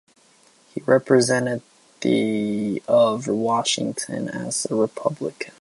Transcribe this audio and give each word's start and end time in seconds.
He 0.73 0.81
represented 0.87 1.61
the 2.01 2.81
of 2.87 3.27
Washington 3.27 4.29
as 4.29 4.65
a 4.65 4.73
Republican. 4.73 5.49